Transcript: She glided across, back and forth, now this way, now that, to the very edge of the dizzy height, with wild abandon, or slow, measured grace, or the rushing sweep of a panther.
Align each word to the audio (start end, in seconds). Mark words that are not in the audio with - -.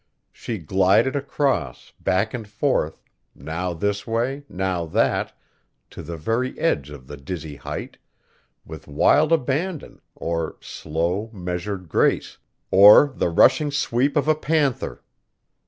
She 0.31 0.57
glided 0.57 1.15
across, 1.15 1.93
back 1.99 2.33
and 2.33 2.47
forth, 2.47 3.03
now 3.35 3.71
this 3.71 4.07
way, 4.07 4.41
now 4.49 4.87
that, 4.87 5.31
to 5.91 6.01
the 6.01 6.17
very 6.17 6.57
edge 6.57 6.89
of 6.89 7.05
the 7.05 7.17
dizzy 7.17 7.57
height, 7.57 7.99
with 8.65 8.87
wild 8.87 9.31
abandon, 9.31 10.01
or 10.15 10.57
slow, 10.59 11.29
measured 11.31 11.87
grace, 11.87 12.39
or 12.71 13.13
the 13.15 13.29
rushing 13.29 13.69
sweep 13.69 14.15
of 14.17 14.27
a 14.27 14.33
panther. 14.33 15.03